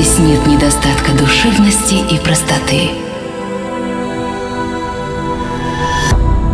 [0.00, 2.90] Здесь нет недостатка душевности и простоты.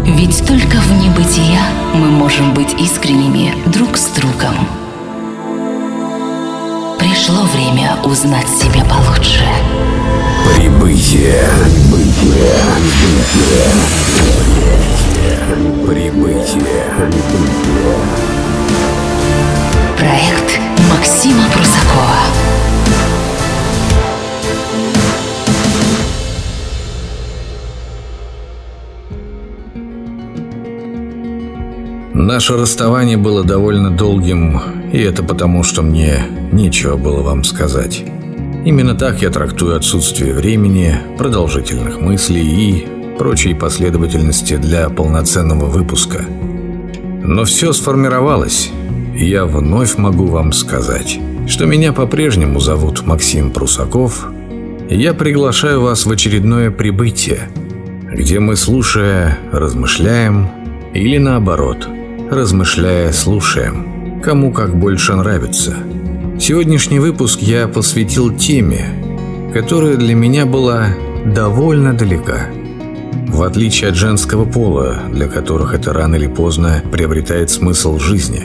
[0.06, 1.60] Ведь только в небытия
[1.92, 4.54] мы можем быть искренними друг с другом.
[6.98, 9.44] Пришло время узнать себя получше.
[10.56, 11.46] Прибытие.
[11.92, 12.54] Прибытие.
[15.86, 16.64] Прибытие.
[16.66, 16.86] Прибытие.
[19.98, 20.58] Проект
[20.90, 22.23] Максима Прусакова.
[32.14, 34.60] Наше расставание было довольно долгим,
[34.92, 38.04] и это потому, что мне нечего было вам сказать.
[38.64, 42.86] Именно так я трактую отсутствие времени, продолжительных мыслей и
[43.18, 46.24] прочей последовательности для полноценного выпуска.
[47.24, 48.70] Но все сформировалось,
[49.16, 54.28] и я вновь могу вам сказать, что меня по-прежнему зовут Максим Прусаков,
[54.88, 57.48] и я приглашаю вас в очередное прибытие,
[58.12, 60.48] где мы, слушая, размышляем,
[60.94, 61.88] или наоборот,
[62.30, 65.76] размышляя, слушаем, кому как больше нравится.
[66.38, 68.86] Сегодняшний выпуск я посвятил теме,
[69.52, 70.88] которая для меня была
[71.24, 72.48] довольно далека.
[73.28, 78.42] В отличие от женского пола, для которых это рано или поздно приобретает смысл жизни.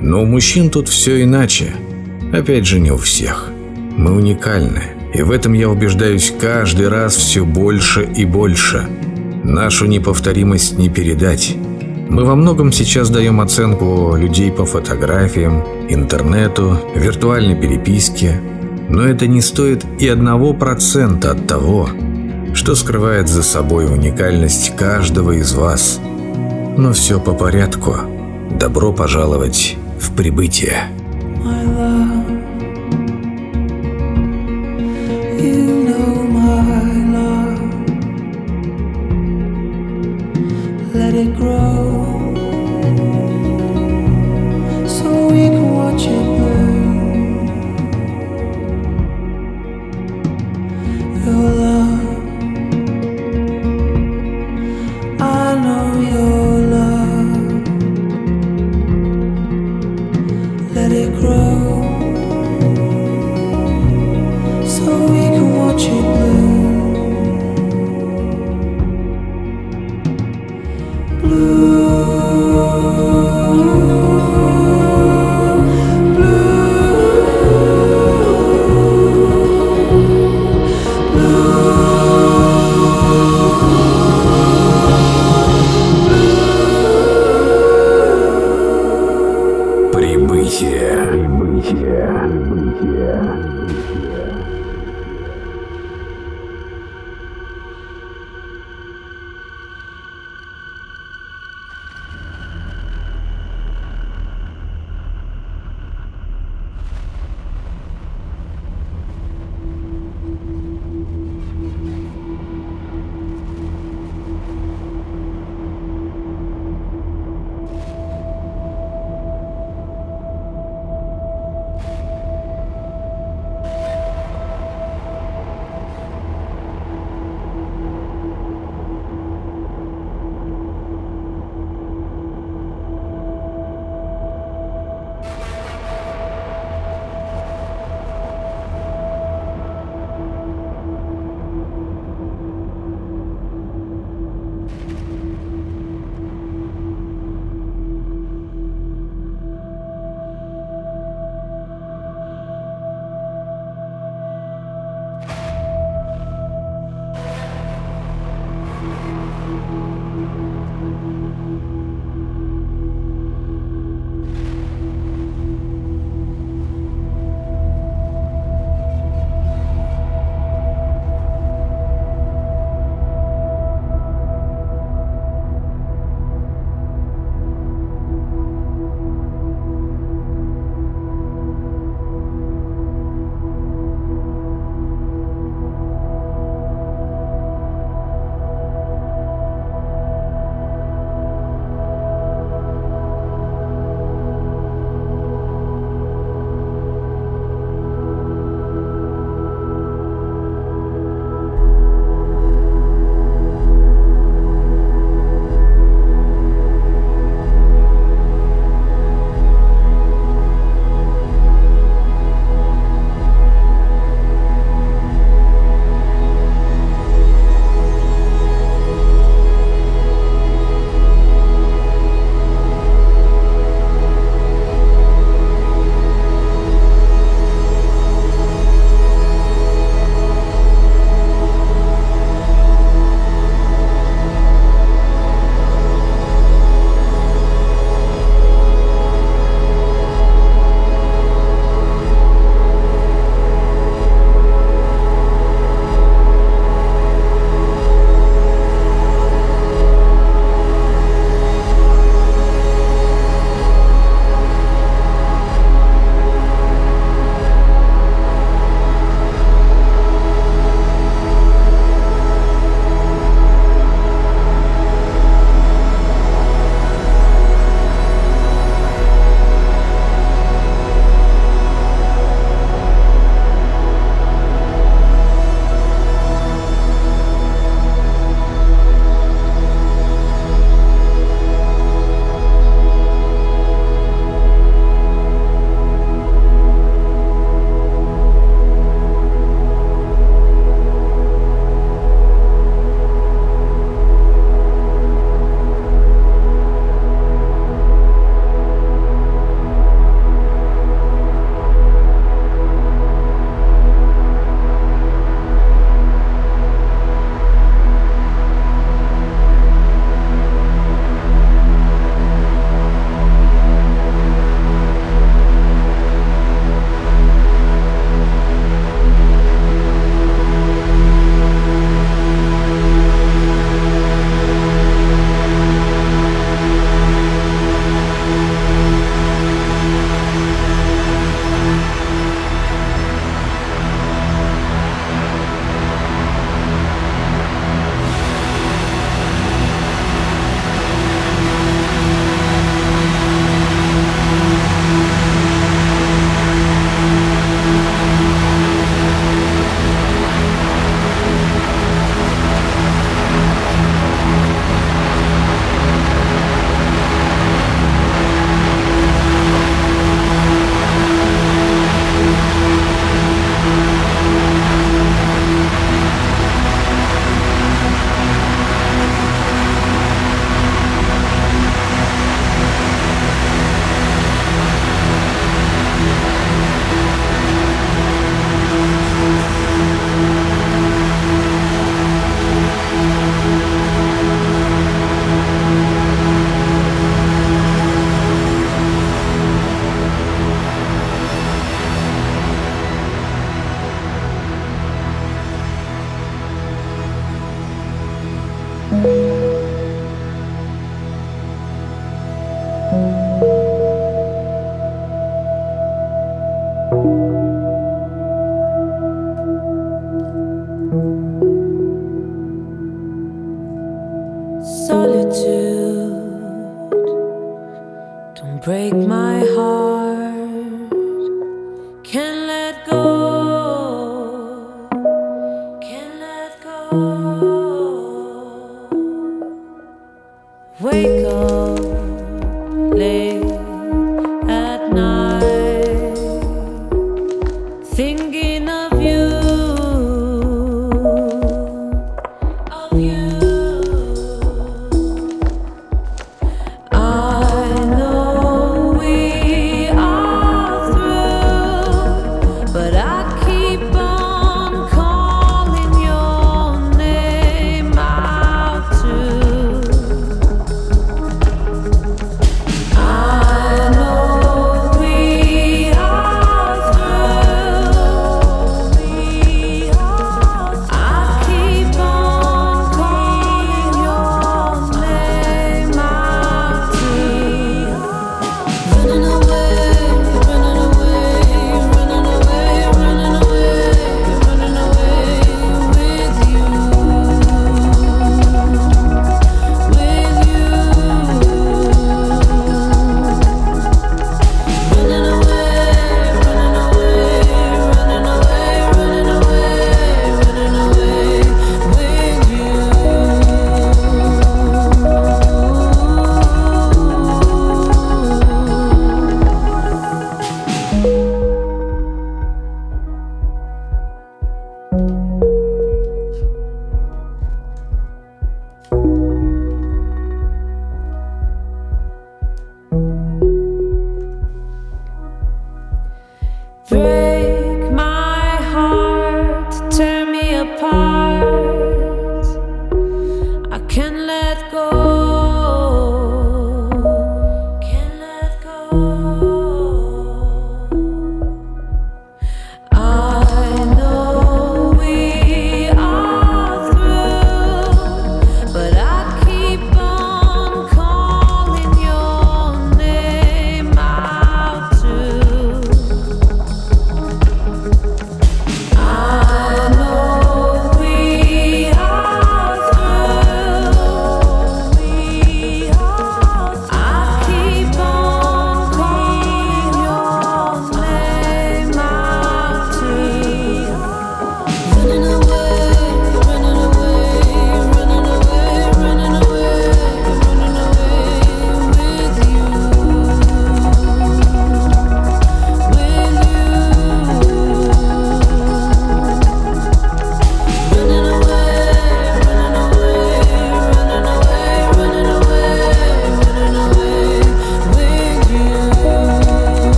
[0.00, 1.74] Но у мужчин тут все иначе.
[2.32, 3.50] Опять же, не у всех.
[3.96, 4.82] Мы уникальны.
[5.14, 8.86] И в этом я убеждаюсь каждый раз все больше и больше.
[9.42, 11.56] Нашу неповторимость не передать.
[12.08, 18.40] Мы во многом сейчас даем оценку людей по фотографиям, интернету, виртуальной переписке,
[18.88, 21.90] но это не стоит и одного процента от того,
[22.54, 26.00] что скрывает за собой уникальность каждого из вас.
[26.78, 27.96] Но все по порядку.
[28.58, 30.90] Добро пожаловать в прибытие.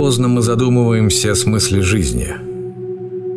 [0.00, 2.28] Поздно мы задумываемся о смысле жизни.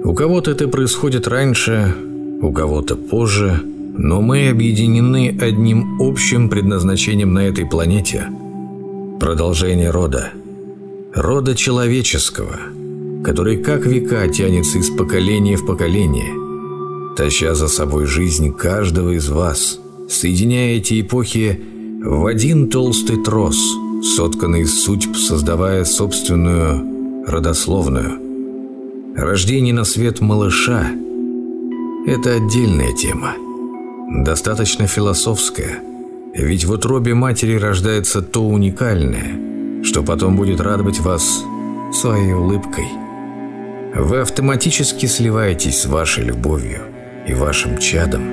[0.06, 1.94] У кого-то это происходит раньше,
[2.42, 3.60] у кого-то позже,
[3.98, 8.28] но мы объединены одним общим предназначением на этой планете–
[9.20, 10.32] продолжение рода.
[11.14, 12.58] Рода человеческого,
[13.26, 16.34] который как века тянется из поколения в поколение,
[17.18, 21.60] таща за собой жизнь каждого из вас, соединяя эти эпохи
[22.06, 28.20] в один толстый трос, сотканный из судьб, создавая собственную родословную.
[29.16, 30.92] Рождение на свет малыша–
[32.06, 33.36] это отдельная тема,
[34.24, 35.80] достаточно философская,
[36.34, 41.44] ведь в утробе матери рождается то уникальное, что потом будет радовать вас
[41.94, 42.88] своей улыбкой.
[43.96, 46.82] Вы автоматически сливаетесь с вашей любовью
[47.26, 48.24] и вашим чадом,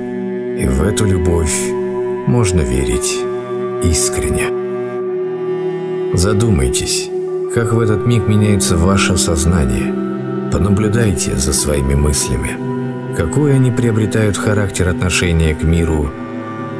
[0.57, 1.55] и в эту любовь
[2.27, 3.15] можно верить
[3.83, 4.60] искренне.
[6.13, 7.09] Задумайтесь,
[7.55, 9.93] как в этот миг меняется ваше сознание.
[10.51, 13.15] Понаблюдайте за своими мыслями.
[13.15, 16.11] Какой они приобретают характер отношения к миру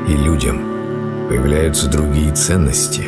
[0.06, 0.62] и людям.
[1.30, 3.04] Появляются другие ценности.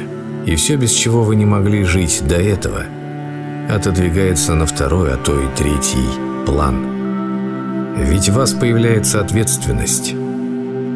[0.46, 2.84] И все, без чего вы не могли жить до этого,
[3.70, 6.08] отодвигается на второй, а то и третий
[6.46, 7.96] план.
[7.98, 10.16] Ведь в вас появляется ответственность.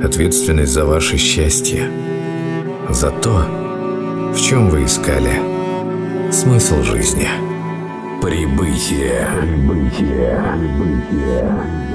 [0.01, 1.89] Ответственность за ваше счастье.
[2.89, 3.66] За то,
[4.38, 5.34] В чем вы искали
[6.32, 7.27] смысл жизни?
[8.22, 9.27] Прибытие.
[9.41, 10.53] Прибытие.
[10.60, 11.87] Прибытие.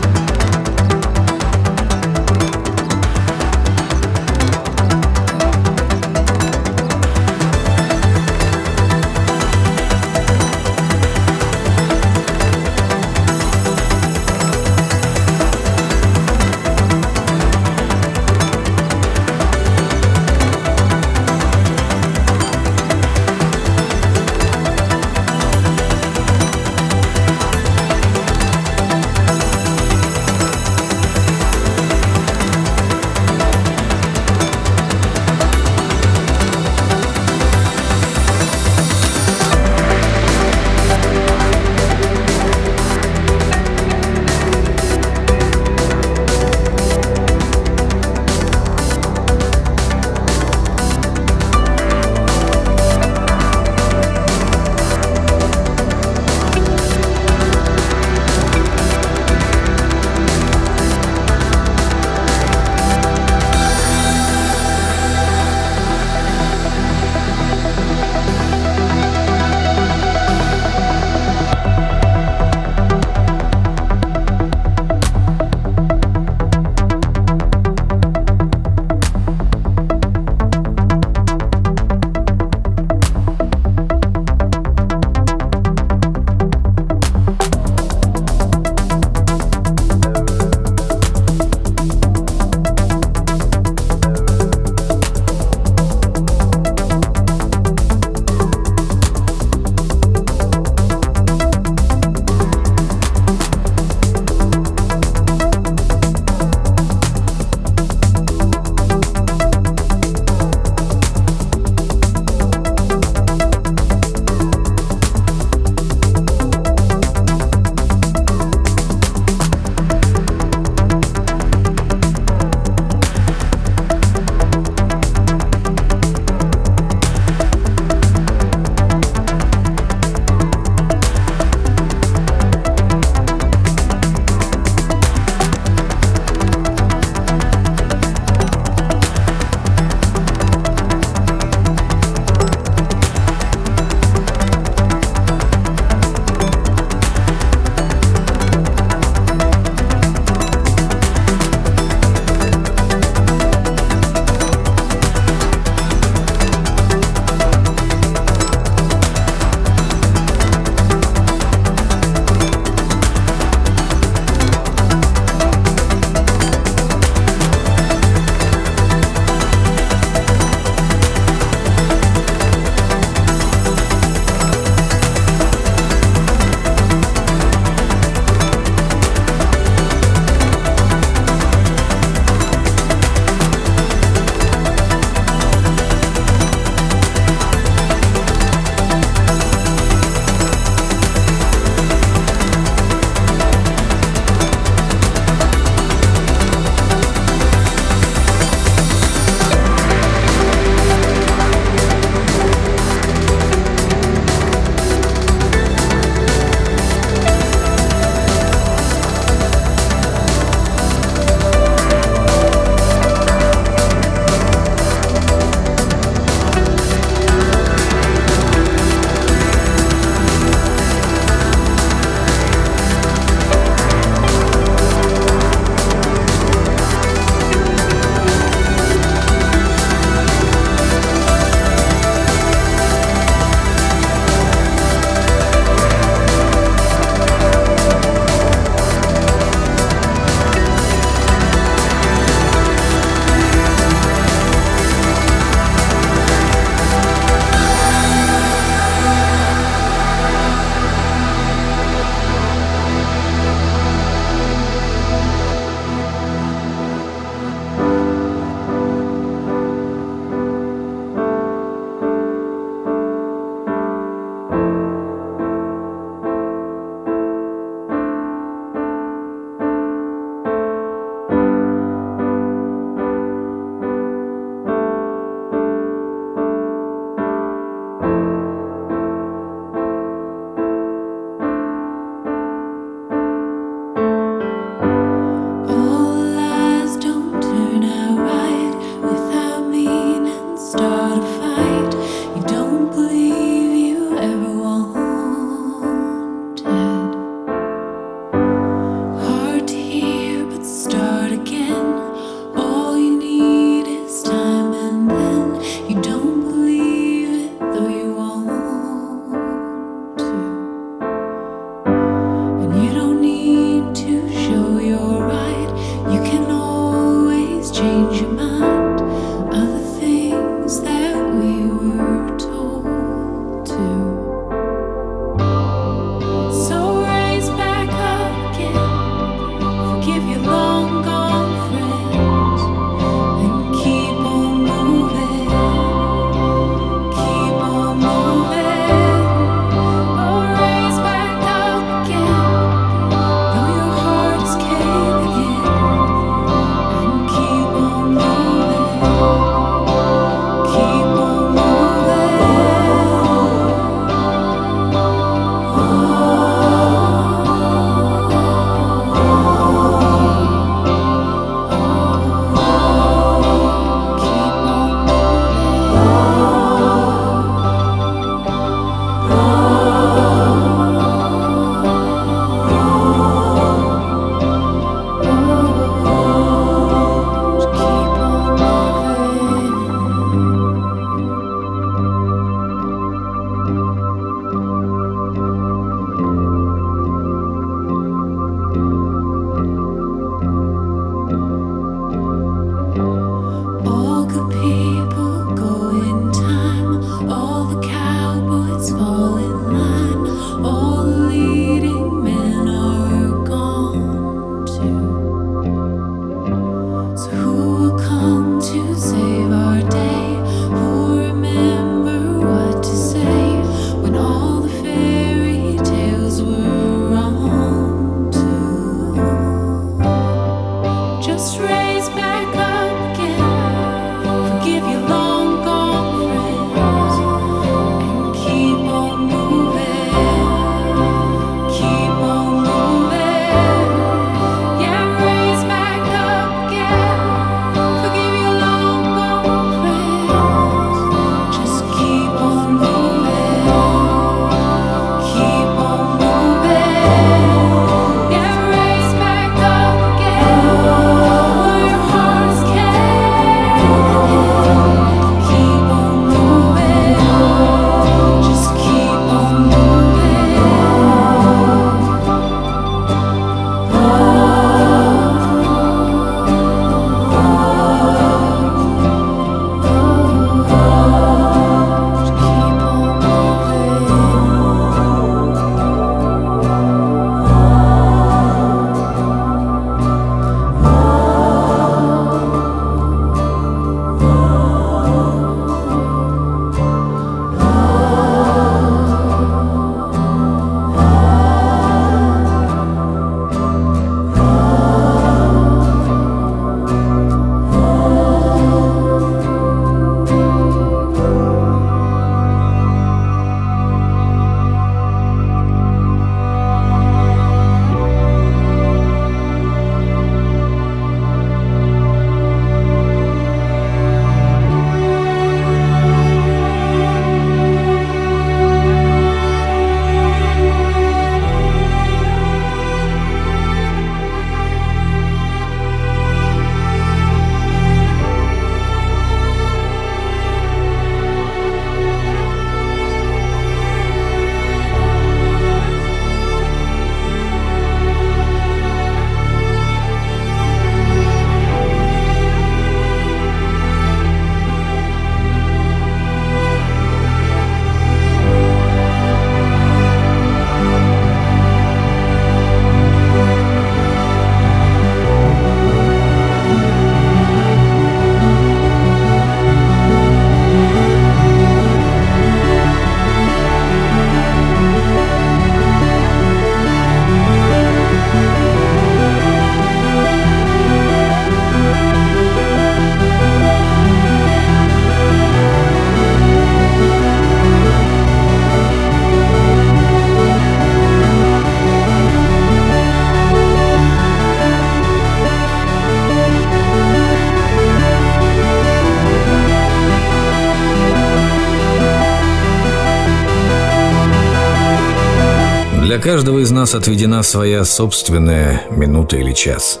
[596.40, 600.00] Каждого из нас отведена своя собственная минута или час.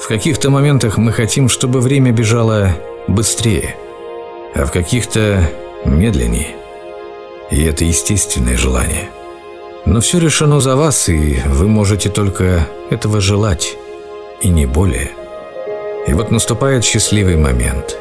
[0.00, 2.68] В каких-то моментах мы хотим, чтобы время бежало
[3.08, 3.74] быстрее,
[4.54, 5.50] а в каких-то
[5.84, 6.54] медленнее.
[7.50, 9.08] И это естественное желание.
[9.86, 13.76] Но все решено за вас, и вы можете только этого желать,
[14.40, 15.10] и не более.
[16.06, 17.98] И вот наступает счастливый момент,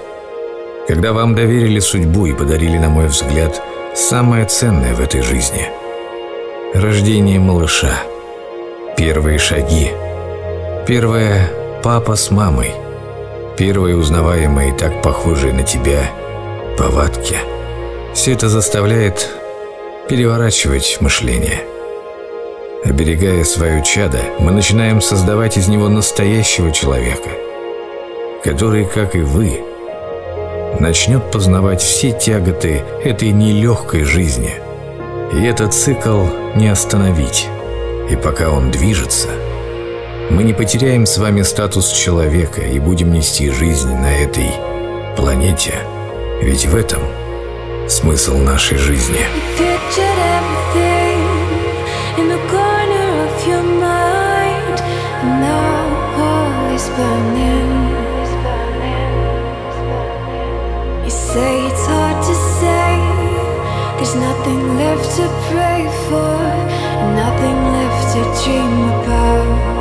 [0.88, 3.60] когда вам доверили судьбу и подарили, на мой взгляд,
[3.96, 5.68] самое ценное в этой жизни–
[6.76, 8.04] рождение малыша,
[8.98, 9.92] первые шаги,
[10.86, 11.50] первое
[11.82, 12.72] папа с мамой,
[13.58, 16.12] первые узнаваемые так похожие на тебя
[16.78, 17.38] повадки.
[18.14, 19.30] Все это заставляет
[20.10, 21.62] переворачивать мышление–
[22.86, 27.30] Оберегая свое чадо, мы начинаем создавать из него настоящего человека,
[28.44, 29.60] который, как и вы,
[30.80, 34.54] начнет познавать все тяготы этой нелегкой жизни.
[35.34, 37.48] И этот цикл не остановить.
[38.10, 39.30] И пока он движется,
[40.30, 44.52] мы не потеряем с вами статус человека и будем нести жизнь на этой
[45.16, 45.74] планете.
[46.42, 47.02] Ведь в этом
[47.88, 49.20] смысл нашей жизни.
[49.58, 50.36] Pictured
[64.20, 66.38] Nothing left to pray for,
[67.22, 69.76] nothing left to dream about.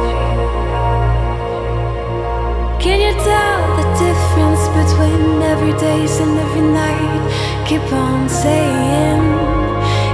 [2.82, 7.22] Can you tell the difference between every days and every night?
[7.68, 9.22] Keep on saying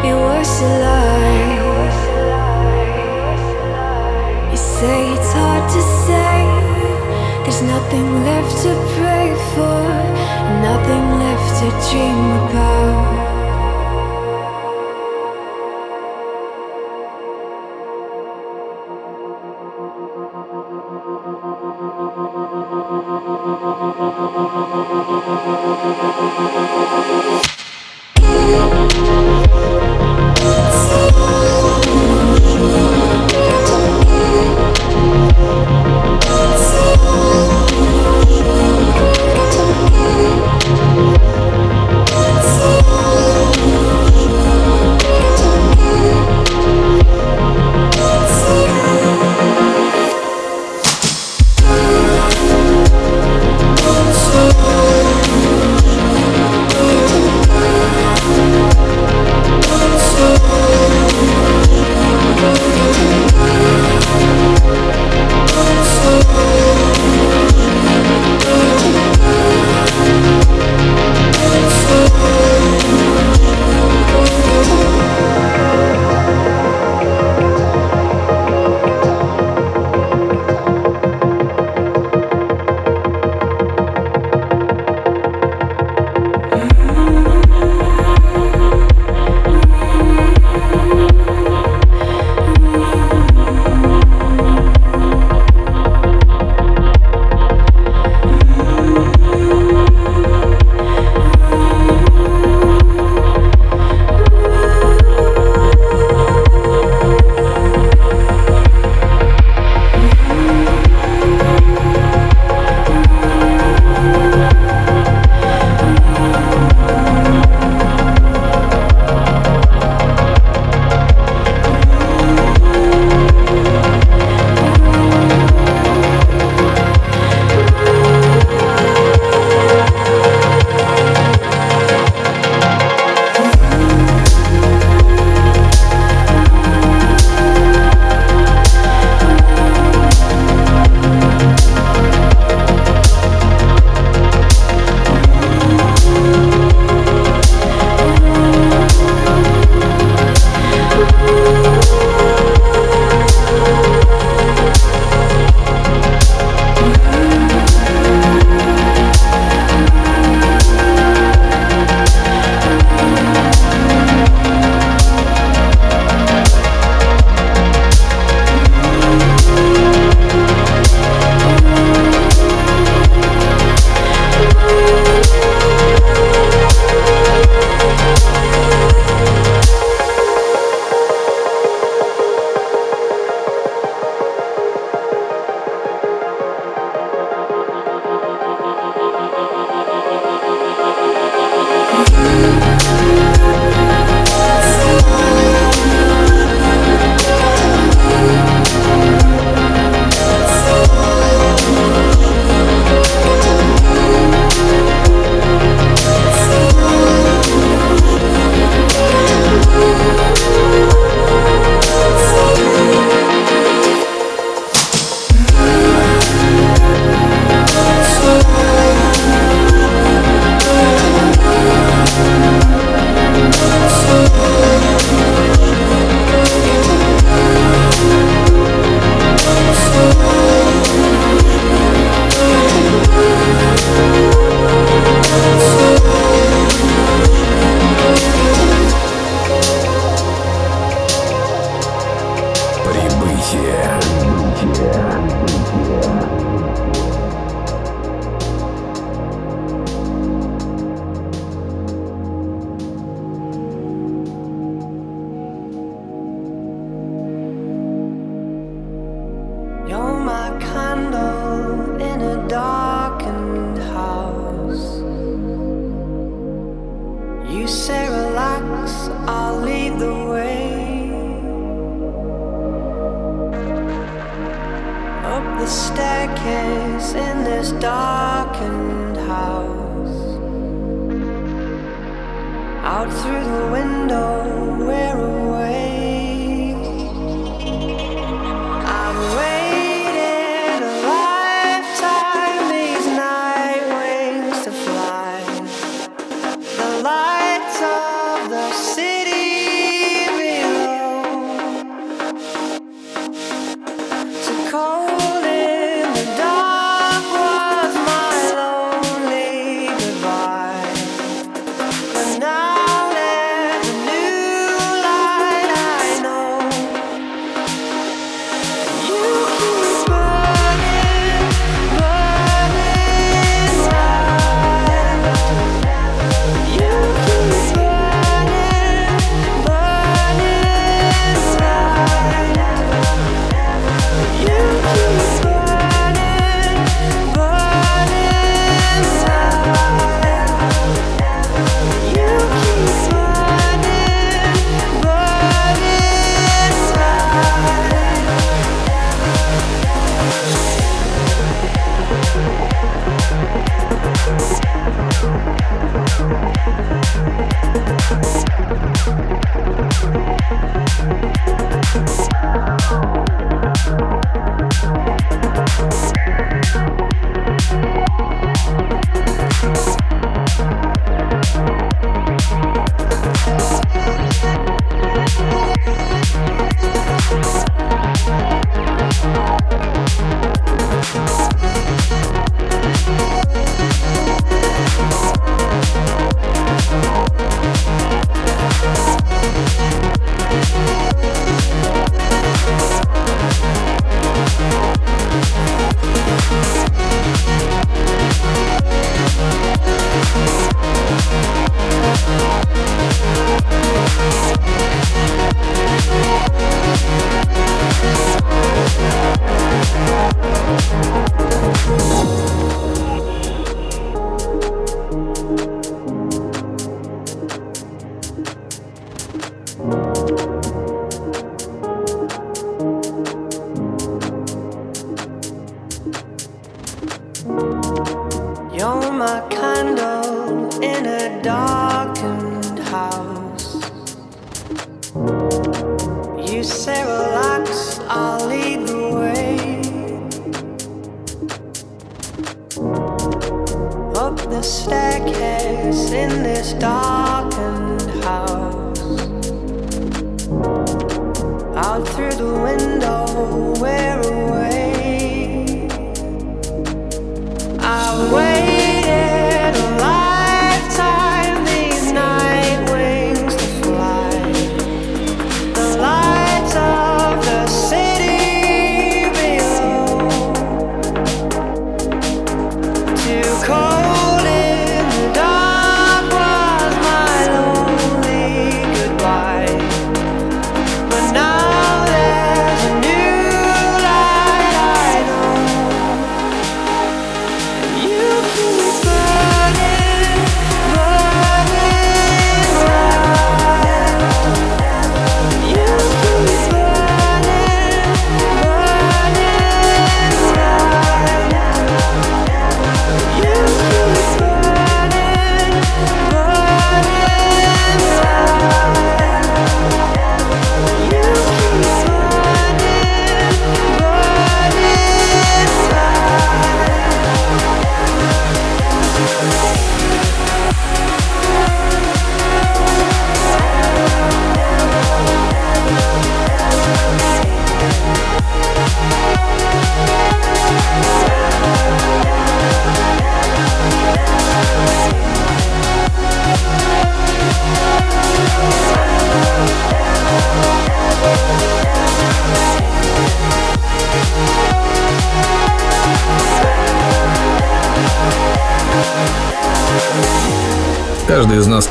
[0.04, 1.60] it was a lie.
[4.50, 6.36] You say it's hard to say.
[7.42, 9.80] There's nothing left to pray for,
[10.68, 12.69] nothing left to dream about.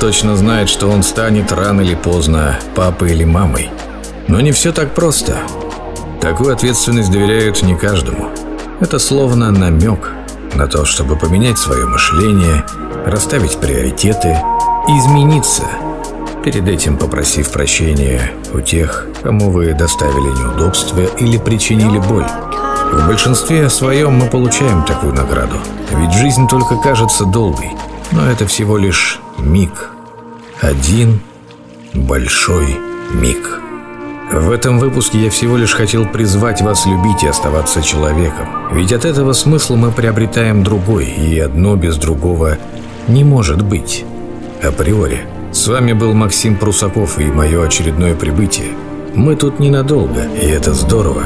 [0.09, 3.69] Точно знает, что он станет рано или поздно папой или мамой.
[4.27, 5.37] Но не все так просто.
[6.19, 8.29] Такую ответственность доверяют не каждому.
[8.79, 10.11] Это словно намек
[10.55, 12.65] на то, чтобы поменять свое мышление,
[13.05, 14.35] расставить приоритеты,
[14.87, 15.65] измениться,
[16.43, 22.25] перед этим попросив прощения у тех, кому вы доставили неудобства или причинили боль.
[22.91, 25.57] В большинстве своем мы получаем такую награду,
[25.91, 27.73] ведь жизнь только кажется долгой,
[28.11, 29.91] но это всего лишь миг.
[30.61, 31.21] Один
[31.93, 32.75] большой
[33.13, 33.61] миг.
[34.29, 38.45] В этом выпуске я всего лишь хотел призвать вас любить и оставаться человеком.
[38.73, 42.57] Ведь от этого смысла мы приобретаем другой, и одно без другого
[43.07, 44.03] не может быть.
[44.61, 45.21] Априори.
[45.53, 48.71] С вами был Максим Прусаков и мое очередное прибытие.
[49.15, 51.23] Мы тут ненадолго, и это здорово.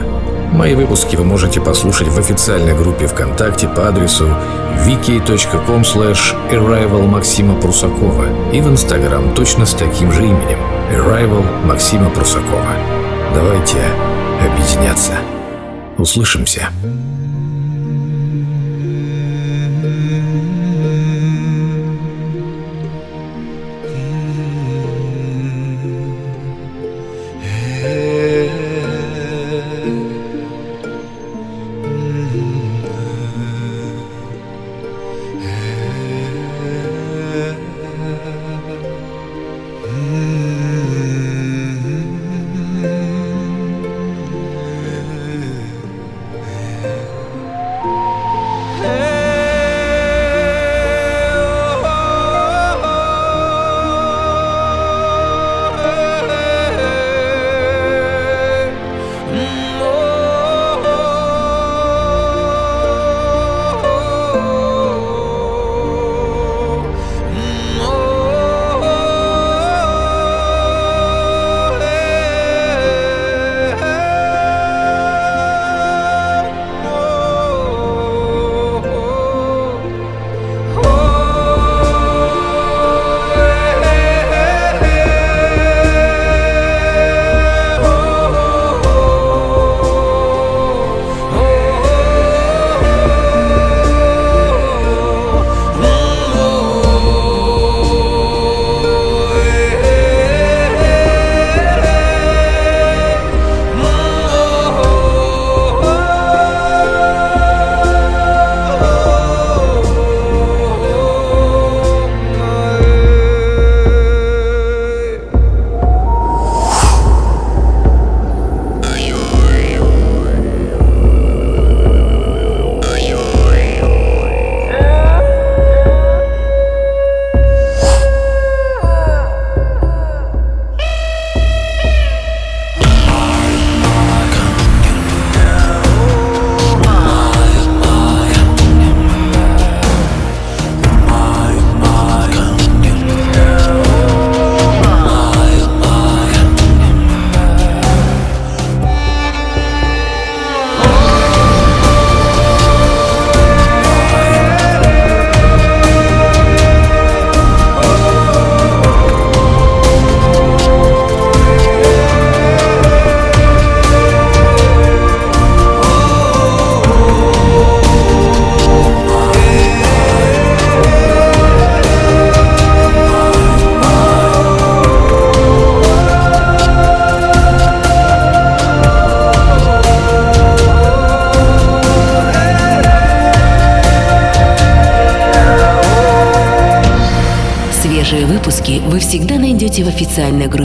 [0.54, 4.28] Мои выпуски вы можете послушать в официальной группе ВКонтакте по адресу
[4.86, 10.60] wiki.com arrival Максима Прусакова и в Инстаграм точно с таким же именем
[10.91, 12.76] arrival Максима Прусакова.
[13.34, 13.80] Давайте
[14.39, 15.14] объединяться.
[15.97, 16.70] Услышимся.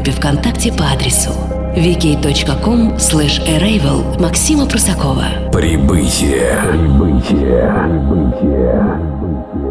[0.08, 1.30] Группе ВКонтакте по адресу
[1.76, 5.50] wiki.com arrival Максима Прусакова.
[5.52, 6.62] Прибытие.
[6.70, 7.72] Прибытие.
[7.84, 8.84] Прибытие.
[9.20, 9.67] Прибытие.